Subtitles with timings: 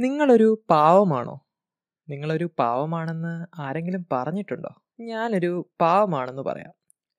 [0.00, 1.46] നിങ്ങളൊരു പാവമാണോ?
[2.08, 4.82] നിങ്ങളൊരു പാവമാണെന്ന് ആരെങ്കിലും പറഞ്ഞിട്ടുണ്ടോ?
[5.00, 6.72] ഞാനൊരു പാവമാണെന്ന് പറയാം.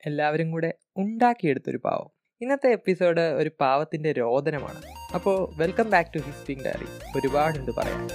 [0.05, 2.09] എല്ലാവരും കൂടെ ഉണ്ടാക്കിയെടുത്തൊരു പാവം.
[2.41, 4.81] ഇന്നത്തെ എപ്പിസോഡ് ഒരു പാവത്തിന്റെ രോദനമാണ്.
[5.13, 6.85] അപ്പോൾ welcome back to his pink diary.
[7.17, 8.07] ഒരുപാടുണ്ട് പറയാം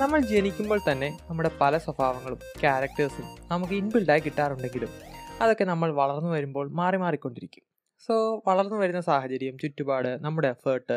[0.00, 4.88] നമ്മൾ ജനിക്കുമ്പോൾ തന്നെ നമ്മുടെ പല സ്വഭാവങ്ങളും ക്യാരക്ടേഴ്സും നമുക്ക് ഇൻബിൽഡായി കിട്ടാറുണ്ടെങ്കിലും
[5.40, 7.77] അതൊക്കെ നമ്മൾ വളർന്നു വരുമ്പോൾ മാറി മാറിക്കൊണ്ടിരിക്കും.
[8.00, 10.96] സോ വളർന്നു വരുന്ന സാഹചര്യം, ചുറ്റുപാട്, നമ്മുടെ എഫേർട്ട്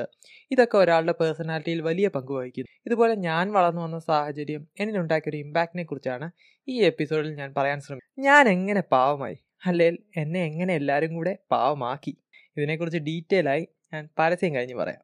[0.51, 2.69] ഇതൊക്കെ ഒരാളുടെ പേഴ്സണാലിറ്റിയിൽ വലിയ പങ്ക് വഹിക്കുന്നു.
[2.85, 6.31] ഇതുപോലെ ഞാൻ വളർന്നു വന്ന സാഹചര്യം എന്നിലുണ്ടാക്കിയ ഒരു ഇമ്പാക്റ്റിനെ കുറിച്ചാണ്
[6.67, 8.25] ഈ എപ്പിസോഡിൽ ഞാൻ പറയാൻ ശ്രമിക്കുന്നത്.
[8.25, 9.37] ഞാൻ എങ്ങനെ പാവമായി?
[9.65, 12.13] അല്ലെങ്കിൽ എന്നെ എങ്ങനെ എല്ലാവരും കൂടെ പാവമാക്കി?
[12.57, 15.01] ഇതിനെക്കുറിച്ച് ഡീറ്റെയിൽ ആയി ഞാൻ പരസ്യം കഴിഞ്ഞ് പറയാം.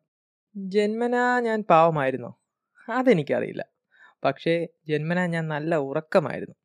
[0.55, 2.31] ജന്മനാ ഞാൻ പാവമായിരുന്നോ?
[2.89, 3.63] അതെനിക്കറിയില്ല.
[4.25, 6.55] പക്ഷേ ജന്മനാ ഞാൻ നല്ല ഉറക്കമായിരുന്നു.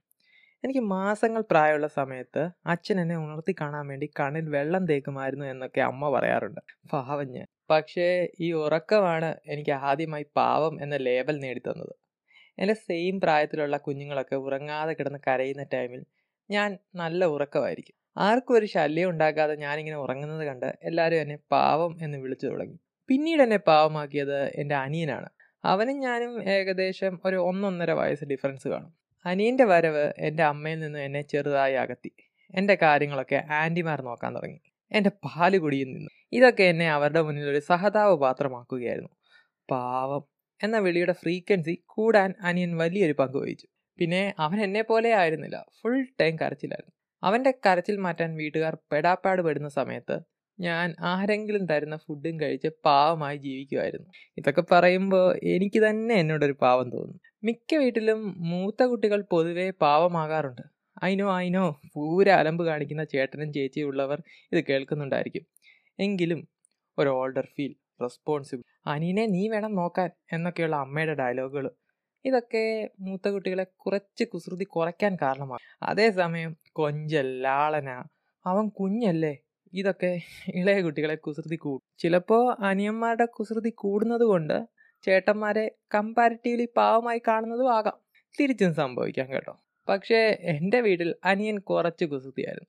[0.64, 6.60] എനിക്ക് മാസങ്ങൾ പ്രായമുള്ള സമയത്ത് അച്ഛൻ എന്നെ ഉണർത്തി കാണാൻ വേണ്ടി കണ്ണിൽ വെള്ളം തേക്കുമായിരുന്നു എന്നൊക്കെ അമ്മ പറയാറുണ്ട്.
[6.92, 7.46] പാവം ഞാൻ.
[7.70, 11.94] പക്ഷേ ഈ ഉറക്കമാണ് എനിക്ക് ആദ്യമായി പാവം എന്ന ലേബൽ നേടിത്തന്നത്.
[12.58, 16.04] എന്റെ സെയിം പ്രായത്തിലുള്ള കുഞ്ഞുങ്ങളൊക്കെ ഉറങ്ങാതെ കിടന്ന് കരയുന്ന ടൈമിൽ
[16.50, 17.94] ഞാൻ നല്ല ഉറക്കമായിരിക്കും.
[18.16, 22.78] ആർക്കും ഒരു ശല്യം ഉണ്ടാക്കാതെ ഞാനിങ്ങനെ ഉറങ്ങുന്നത് കണ്ട് എല്ലാവരും എന്നെ പാവം എന്ന് വിളിച്ചു തുടങ്ങി.
[23.08, 25.28] പിന്നീട് എന്നെ പാവമാക്കിയത് എന്റെ അനിയനാണ്.
[25.64, 29.01] അവനും ഞാനും ഏകദേശം ഒരു ഒന്നൊന്നര വയസ്സ് ഡിഫറൻസ് കാണും.
[29.24, 32.10] അനിയന്റെ വരവ് എന്റെ അമ്മയിൽ നിന്ന് എന്നെ ചെറുതായി അകത്തി
[32.54, 34.60] എന്റെ കാര്യങ്ങളൊക്കെ ആന്റിമാർ നോക്കാൻ തുടങ്ങി.
[34.92, 36.10] എന്റെ പാൽ കുടിയിൽ നിന്നു.
[36.32, 39.12] ഇതൊക്കെ എന്നെ അവരുടെ മുന്നിൽ ഒരു സഹതാപ പാത്രമാക്കുകയായിരുന്നു.
[39.70, 40.24] പാവം
[40.60, 43.66] എന്ന വിളിയുടെ ഫ്രീക്വൻസി കൂടാൻ അനിയൻ വലിയൊരു പങ്ക് വഹിച്ചു.
[43.98, 45.64] പിന്നെ അവൻ എന്നെ പോലെ ആയിരുന്നില്ല.
[45.80, 46.94] ഫുൾ ടൈം കരച്ചിലായിരുന്നു.
[47.22, 50.16] അവന്റെ കരച്ചിൽ മാറ്റാൻ വീട്ടുകാർ പെടാപ്പാട് പെടുന്ന സമയത്ത്
[50.58, 54.08] ഞാൻ ആരെങ്കിലും തരുന്ന ഫുഡും കഴിച്ച് പാവമായി ജീവിക്കുമായിരുന്നു.
[54.38, 57.20] ഇതൊക്കെ പറയുമ്പോൾ എനിക്ക് തന്നെ എന്നോടൊരു പാവം തോന്നും.
[57.42, 60.62] മിക്ക വീട്ടിലും മൂത്ത കുട്ടികൾ പൊതുവേ പാവമാകാറുണ്ട്.
[61.04, 61.62] ഐ നോ ഐ നോ
[61.94, 64.18] പൂര അലമ്പ് കാണിക്കുന്ന ചേട്ടനും ചേച്ചിയും ഉള്ളവർ
[64.52, 65.44] ഇത് കേൾക്കുന്നുണ്ടായിരിക്കും.
[65.98, 66.40] എങ്കിലും
[66.98, 67.72] ഒരു ഓൾഡർ ഫീൽ,
[68.04, 68.62] റെസ്പോൺസിബിൾ,
[68.92, 71.66] അനിയനെ നീ വേണം നോക്കാൻ എന്നൊക്കെയുള്ള അമ്മയുടെ ഡയലോഗുകൾ
[72.24, 72.62] ഇതൊക്കെ
[73.06, 77.88] മൂത്ത കുട്ടികളെ കുറച്ച് കുസൃതി കുറയ്ക്കാൻ കാരണമാണ് അതേസമയം കൊഞ്ചൽ, ലാളന,
[78.44, 79.34] അവൻ കുഞ്ഞല്ലേ
[79.72, 80.10] ഇതൊക്കെ
[80.60, 81.84] ഇളയ കുട്ടികളെ കുസൃതി കൂടും.
[82.02, 84.56] ചിലപ്പോൾ അനിയന്മാരുടെ കുസൃതി കൂടുന്നത് കൊണ്ട്
[85.04, 87.98] ചേട്ടന്മാരെ കമ്പാരിറ്റീവ്ലി പാവമായി കാണുന്നതും ആകാം.
[88.40, 89.60] തിരിച്ചും സംഭവിക്കാം കേട്ടോ.
[89.88, 92.68] പക്ഷേ എന്റെ വീട്ടിൽ അനിയൻ കുറച്ച് കുസൃതിയായിരുന്നു.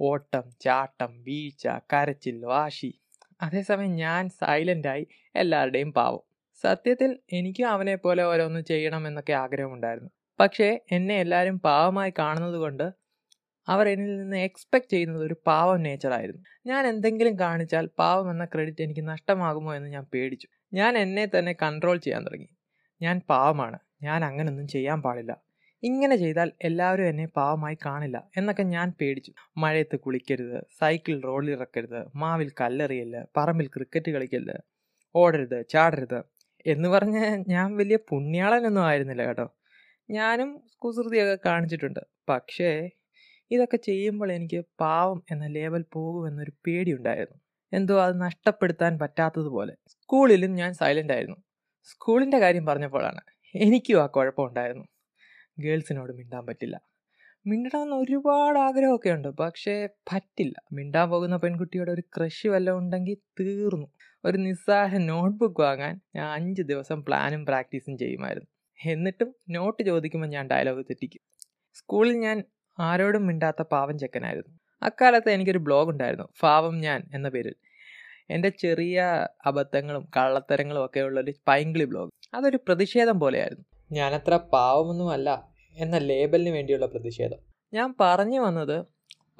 [0.00, 3.00] ഓട്ടം, ചാട്ടം, വീഴ്ച, കരച്ചിൽ, വാശി.
[3.42, 5.06] അതേസമയം ഞാൻ സൈലന്റായി
[5.36, 6.20] എല്ലാവരുടെയും പാവം.
[6.62, 10.10] സത്യത്തിൽ എനിക്കും അവനെ പോലെ ഓരോന്ന് ചെയ്യണം എന്നൊക്കെ ആഗ്രഹമുണ്ടായിരുന്നു.
[10.40, 13.03] പക്ഷേ എന്നെ എല്ലാവരും പാവമായി കാണുന്നത് കൊണ്ട്
[13.68, 16.42] അവർ എന്നിൽ നിന്ന് എക്സ്പെക്ട് ചെയ്യുന്നത് ഒരു പാവം നേച്ചറായിരുന്നു.
[16.66, 20.48] ഞാൻ എന്തെങ്കിലും കാണിച്ചാൽ പാവം എന്ന ക്രെഡിറ്റ് എനിക്ക് നഷ്ടമാകുമോ എന്ന് ഞാൻ പേടിച്ചു.
[20.72, 22.48] ഞാൻ എന്നെ തന്നെ കൺട്രോൾ ചെയ്യാൻ തുടങ്ങി.
[23.02, 23.78] ഞാൻ പാവമാണ്.
[24.02, 25.44] ഞാൻ അങ്ങനൊന്നും ചെയ്യാൻ പാടില്ല.
[25.82, 29.32] ഇങ്ങനെ ചെയ്താൽ എല്ലാവരും എന്നെ പാവമായി കാണില്ല എന്നൊക്കെ ഞാൻ പേടിച്ചു.
[29.56, 34.54] മഴയത്ത് കുളിക്കരുത്, സൈക്കിൾ റോഡിൽ റോഡിലിറക്കരുത്, മാവിൽ കല്ലെറിയല്ല പറമ്പിൽ ക്രിക്കറ്റ് കളിക്കല്ല്,
[35.14, 36.22] ഓടരുത്, ചാടരുത്
[36.66, 39.46] എന്ന് പറഞ്ഞ് ഞാൻ വലിയ പുണ്യാളനൊന്നും ആയിരുന്നില്ല കേട്ടോ.
[40.10, 42.00] ഞാനും കുസൃതിയൊക്കെ കാണിച്ചിട്ടുണ്ട്.
[42.28, 42.90] പക്ഷേ
[43.54, 47.40] ഇതൊക്കെ ചെയ്യുമ്പോൾ എനിക്ക് പാവം എന്ന ലേബൽ പോകുമെന്നൊരു പേടിയുണ്ടായിരുന്നു.
[47.72, 49.74] എന്തോ അത് നഷ്ടപ്പെടുത്താൻ പറ്റാത്തതുപോലെ.
[49.88, 51.36] സ്കൂളിലും ഞാൻ സൈലന്റ് ആയിരുന്നു.
[51.84, 53.20] സ്കൂളിന്റെ കാര്യം പറഞ്ഞപ്പോഴാണ്
[53.54, 54.84] എനിക്കും ആ കുഴപ്പമുണ്ടായിരുന്നു.
[55.58, 56.80] ഗേൾസിനോട് മിണ്ടാൻ പറ്റില്ല.
[57.46, 59.28] മിണ്ടണമെന്ന് ഒരുപാട് ആഗ്രഹമൊക്കെ ഉണ്ട്.
[59.28, 60.54] പക്ഷേ പറ്റില്ല.
[60.72, 63.86] മിണ്ടാൻ പോകുന്ന പെൺകുട്ടിയോട് ഒരു ക്രഷ് വല്ലതും ഉണ്ടെങ്കിൽ തീർന്നു.
[64.24, 68.48] ഒരു നിസ്സാര നോട്ട്ബുക്ക് വാങ്ങാൻ ഞാൻ അഞ്ച് ദിവസം പ്ലാനും പ്രാക്ടീസും ചെയ്യുമായിരുന്നു.
[68.90, 71.20] എന്നിട്ടും നോട്ട് ചോദിക്കുമ്പോൾ ഞാൻ ഡയലോഗ് തെറ്റിക്കും.
[71.74, 72.44] സ്കൂളിൽ ഞാൻ
[72.78, 74.58] ആരോടും മിണ്ടാത്ത പാവം ചെക്കനായിരുന്നു.
[74.82, 76.28] അക്കാലത്ത് എനിക്കൊരു ബ്ലോഗ് ഉണ്ടായിരുന്നു.
[76.42, 77.54] പാവം ഞാൻ എന്ന പേരിൽ.
[78.30, 82.12] എന്റെ ചെറിയ അബദ്ധങ്ങളും കള്ളത്തരങ്ങളും ഒക്കെ ഉള്ളൊരു പൈങ്കിളി ബ്ലോഗ്.
[82.34, 83.64] അതൊരു പ്രതിഷേധം പോലെയായിരുന്നു.
[83.92, 87.38] ഞാനത്ര പാവമൊന്നുമല്ല എന്ന ലേബലിന് വേണ്ടിയുള്ള പ്രതിഷേധം.
[87.74, 88.84] ഞാൻ പറഞ്ഞു വന്നത്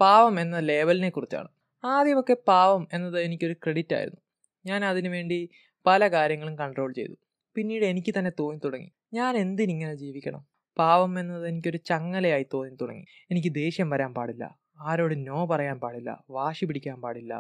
[0.01, 1.49] പാവം എന്ന ലേബലിനെ കുറിച്ചാണ്.
[1.85, 4.21] ആദ്യമൊക്കെ പാവം എന്നത് എനിക്കൊരു ക്രെഡിറ്റ് ആയിരുന്നു.
[4.67, 5.51] ഞാൻ അതിനുവേണ്ടി
[5.87, 7.15] പല കാര്യങ്ങളും കൺട്രോൾ ചെയ്തു.
[7.55, 10.54] പിന്നീട് എനിക്ക് തന്നെ തോന്നി തുടങ്ങി ഞാൻ എന്തിനിങ്ങനെ ജീവിക്കണം?
[10.79, 14.45] പാവം എന്നത് എനിക്കൊരു ചങ്ങലയായി തോന്നി തുടങ്ങി എനിക്ക് ദേഷ്യം വരാൻ പാടില്ല.
[14.81, 16.25] ആരോട് നോ പറയാൻ പാടില്ല.
[16.31, 17.33] വാശി പിടിക്കാൻ പാടില്ല.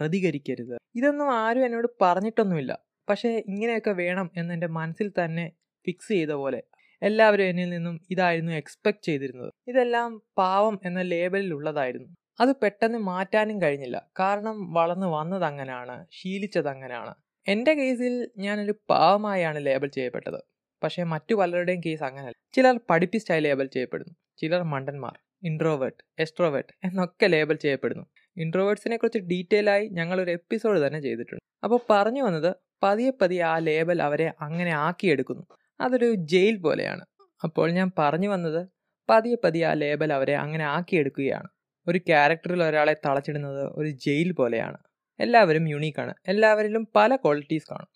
[0.00, 0.76] പ്രതികരിക്കരുത്.
[0.94, 2.72] ഇതൊന്നും ആരും എന്നോട് പറഞ്ഞിട്ടൊന്നുമില്ല.
[3.08, 5.52] പക്ഷേ ഇങ്ങനെയൊക്കെ വേണം എന്ന് എന്റെ മനസ്സിൽ തന്നെ
[5.86, 6.60] ഫിക്സ് ചെയ്ത പോലെ.
[7.02, 9.50] എല്ലാവരും എന്നിൽ നിന്നും ഇതായിരുന്നു എക്സ്പെക്റ്റ് ചെയ്തിരുന്നത്.
[9.68, 12.08] ഇതെല്ലാം പാവം എന്ന ലേബലിൽ ഉള്ളതായിരുന്നു.
[12.40, 14.10] അത് പെട്ടെന്ന് മാറ്റാനും കഴിഞ്ഞില്ല.
[14.20, 17.14] കാരണം വളർന്നു വന്നത് അങ്ങനെയാണ് ശീലിച്ചത് അങ്ങനെയാണ്
[17.48, 20.40] എന്റെ കേസിൽ ഞാനൊരു പാവമായാണ് ലേബൽ ചെയ്യപ്പെട്ടത്.
[20.82, 22.36] പക്ഷേ മറ്റു പലരുടെയും കേസ് അങ്ങനെയല്ല.
[22.54, 24.14] ചിലർ പഠിപ്പിസ്റ്റായി ലേബൽ ചെയ്യപ്പെടുന്നു.
[24.38, 28.04] ചിലർ മണ്ടന്മാർ, ഇൻട്രോവേർട്ട്, എക്സ്ട്രോവേർട്ട് എന്നൊക്കെ ലേബൽ ചെയ്യപ്പെടുന്നു.
[28.36, 31.44] ഇൻട്രോവേർട്സിനെ കുറിച്ച് ഡീറ്റെയിൽ ആയി ഞങ്ങൾ ഒരു എപ്പിസോഡ് തന്നെ ചെയ്തിട്ടുണ്ട്.
[31.64, 35.44] അപ്പോൾ പറഞ്ഞു വന്നത് പതിയെ പതിയെ ആ ലേബൽ അവരെ അങ്ങനെ ആക്കിയെടുക്കുന്നു.
[35.80, 37.04] അതൊരു ജയിൽ പോലെയാണ്.
[37.44, 38.68] അപ്പോൾ ഞാൻ പറഞ്ഞു വന്നത്
[39.10, 41.48] പതിയെ പതിയെ ആ ലേബൽ അവരെ അങ്ങനെ ആക്കിയെടുക്കുകയാണ്.
[41.86, 44.78] ഒരു ക്യാരക്ടറിൽ ഒരാളെ തളച്ചിടുന്നത് ഒരു ജയിൽ പോലെയാണ്.
[45.20, 47.90] എല്ലാവരും യുണീക്കാണ് എല്ലാവരിലും പല ക്വാളിറ്റീസ് കാണും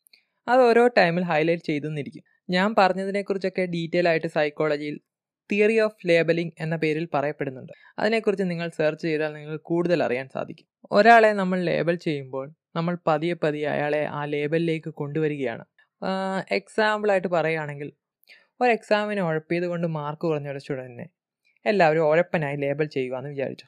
[0.48, 5.00] അത് ഓരോ ടൈമിൽ ഹൈലൈറ്റ് ചെയ്തെന്നിരിക്കും ഞാൻ പറഞ്ഞതിനെക്കുറിച്ചൊക്കെ ഡീറ്റെയിൽ ആയിട്ട് സൈക്കോളജിയിൽ
[5.52, 7.72] തിയറി ഓഫ് ലേബലിംഗ് എന്ന പേരിൽ പറയപ്പെടുന്നുണ്ട്.
[7.98, 10.66] അതിനെക്കുറിച്ച് നിങ്ങൾ സെർച്ച് ചെയ്താൽ നിങ്ങൾക്ക് കൂടുതൽ അറിയാൻ സാധിക്കും.
[10.92, 15.64] ഒരാളെ നമ്മൾ ലേബൽ ചെയ്യുമ്പോൾ നമ്മൾ പതിയെ പതിയെ അയാളെ ആ ലേബലിലേക്ക് കൊണ്ടുവരികയാണ്.
[16.50, 17.92] എക്സാമ്പിളായിട്ട് പറയുകയാണെങ്കിൽ
[18.60, 21.06] ഒരു എക്സാമിന് ഉഴപ്പിയത് കൊണ്ട് മാർക്ക് കുറഞ്ഞ ഒരു സ്റ്റുഡന്റിനെ
[21.66, 23.66] എല്ലാവരും ഉഴപ്പനായി ലേബൽ ചെയ്യുക എന്ന് വിചാരിച്ചു.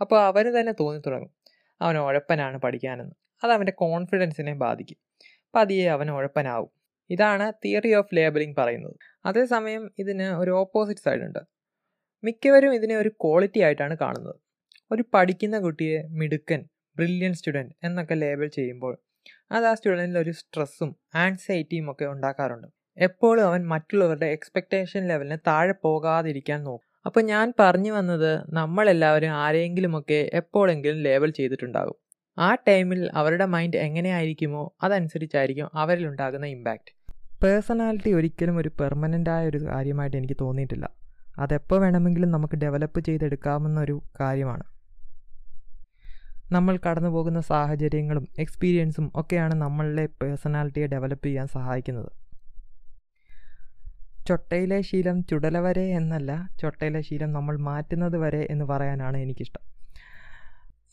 [0.00, 1.32] അപ്പോൾ അവന് തന്നെ തോന്നി തുടങ്ങും.
[1.80, 3.14] അവൻ ഉഴപ്പനാണ് പഠിക്കാനെന്ന്.
[3.44, 4.98] അത് അവന്റെ കോൺഫിഡൻസിനെ ബാധിക്കും.
[5.54, 6.83] പതിയെ അവൻ ഉഴപ്പനാവും.
[7.10, 8.96] ഇതാണ് തിയറി ഓഫ് ലേബലിംഗ് പറയുന്നത്.
[9.26, 11.38] അതേസമയം ഇതിന് ഒരു ഓപ്പോസിറ്റ് സൈഡ് ഉണ്ട്.
[12.24, 14.34] മിക്കവരും ഇതിനെ ഒരു ക്വാളിറ്റി ആയിട്ടാണ് കാണുന്നത്.
[14.92, 16.64] ഒരു പഠിക്കുന്ന കുട്ടിയെ മിടുക്കൻ
[16.96, 18.98] ബ്രില്യൻ സ്റ്റുഡന്റ് എന്നൊക്കെ ലേബൽ ചെയ്യുമ്പോൾ
[19.52, 22.68] അത് ആ സ്റ്റുഡന്റിൽ ഒരു സ്ട്രെസ്സും ആൻസൈറ്റിയും ഒക്കെ ഉണ്ടാക്കാറുണ്ട്.
[22.98, 27.02] എപ്പോഴും അവൻ മറ്റുള്ളവരുടെ എക്സ്പെക്റ്റേഷൻ ലെവലിന് താഴെ പോകാതിരിക്കാൻ നോക്കും.
[27.06, 32.03] അപ്പോൾ ഞാൻ പറഞ്ഞു വന്നത് നമ്മളെല്ലാവരും ആരെങ്കിലുമൊക്കെ എപ്പോഴെങ്കിലും ലേബൽ ചെയ്തിട്ടുണ്ടാകും.
[32.38, 36.92] ആ ടൈമിൽ അവരുടെ മൈൻഡ് എങ്ങനെയായിരിക്കുമോ അതനുസരിച്ചായിരിക്കും അവരിലുണ്ടാകുന്ന ഇമ്പാക്റ്റ്
[37.42, 40.90] പേഴ്സണാലിറ്റി ഒരിക്കലും ഒരു പെർമനന്റ് ആയ ഒരു കാര്യമായിട്ട് എനിക്ക് തോന്നിയിട്ടില്ല.
[41.38, 44.64] അതെപ്പോൾ വേണമെങ്കിലും നമുക്ക് ഡെവലപ്പ് ചെയ്തെടുക്കാവുന്ന ഒരു കാര്യമാണ്.
[46.52, 52.12] നമ്മൾ കടന്നു പോകുന്ന സാഹചര്യങ്ങളും എക്സ്പീരിയൻസും ഒക്കെയാണ് നമ്മളുടെ പേഴ്സണാലിറ്റിയെ ഡെവലപ്പ് ചെയ്യാൻ സഹായിക്കുന്നത്.
[54.26, 59.73] ചൊട്ടയിലെ ശീലം ചുടല വരെ എന്നല്ല ചൊട്ടയിലെ ശീലം നമ്മൾ മാറ്റുന്നത് വരെ എന്ന് പറയാനാണ് എനിക്കിഷ്ടം.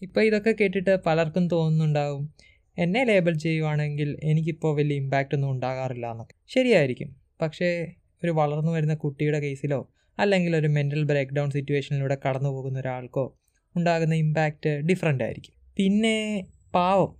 [0.01, 2.33] ഇപ്പോൾ ഇതൊക്കെ കേട്ടിട്ട് പലർക്കും തോന്നുന്നുണ്ടാവും.
[2.77, 6.35] എന്നെ ലേബൽ ചെയ്യുവാണെങ്കിൽ എനിക്കിപ്പോൾ വലിയ ഇമ്പാക്റ്റ് ഒന്നും ഉണ്ടാകാറില്ല എന്നൊക്കെ.
[6.47, 7.15] ശരിയായിരിക്കും.
[7.41, 7.91] പക്ഷേ
[8.23, 13.37] ഒരു വളർന്നു വരുന്ന കുട്ടിയുടെ കേസിലോ അല്ലെങ്കിൽ ഒരു മെന്റൽ ബ്രേക്ക് ഡൗൺ സിറ്റുവേഷനിലൂടെ കടന്നു പോകുന്ന ഒരാൾക്കോ
[13.75, 15.53] ഉണ്ടാകുന്ന ഇമ്പാക്റ്റ് ഡിഫറെന്റ് ആയിരിക്കും.
[15.77, 16.45] പിന്നെ
[16.75, 17.15] പാവം.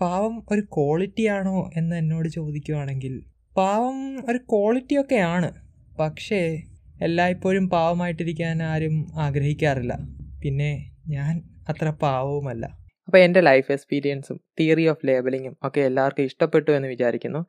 [0.00, 3.22] പാവം ഒരു ക്വാളിറ്റിയാണോ എന്ന് എന്നോട് ചോദിക്കുവാണെങ്കിൽ
[3.56, 5.52] പാവം ഒരു ക്വാളിറ്റിയൊക്കെയാണ്
[5.98, 6.62] പക്ഷേ
[7.02, 9.98] എല്ലായ്പ്പോഴും പാവമായിട്ടിരിക്കാൻ ആരും ആഗ്രഹിക്കാറില്ല.
[10.42, 12.64] പിന്നെ ഞാൻ അത്ര പാവവുമല്ല.
[13.08, 17.40] അപ്പോൾ എന്റെ ലൈഫ് എക്സ്പീരിയൻസും തിയറി ഓഫ് ലേബലിങ്ങും ഒക്കെ എല്ലാവർക്കും ഇഷ്ടപ്പെട്ടു എന്ന് വിചാരിക്കുന്നു.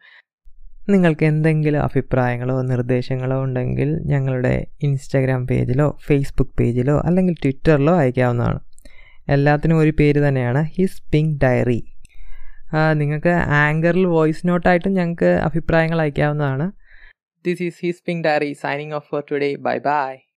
[0.94, 4.54] നിങ്ങൾക്ക് എന്തെങ്കിലും അഭിപ്രായങ്ങളോ നിർദ്ദേശങ്ങളോ ഉണ്ടെങ്കിൽ ഞങ്ങളുടെ
[4.84, 8.60] ഇൻസ്റ്റാഗ്രാം പേജിലോ ഫേസ്ബുക്ക് പേജിലോ അല്ലെങ്കിൽ ട്വിറ്ററിലോ അയക്കാവുന്നതാണ്.
[9.30, 11.80] എല്ലാത്തിനും ഒരു പേര് തന്നെയാണ് ഹിസ് പിങ്ക് ഡയറി
[12.94, 16.68] നിങ്ങൾക്ക് ആങ്കറിൽ വോയിസ് നോട്ടായിട്ടും ഞങ്ങൾക്ക് അഭിപ്രായങ്ങൾ അയക്കാവുന്നതാണ്.
[17.46, 20.14] This is his pink diary signing off for today bye bye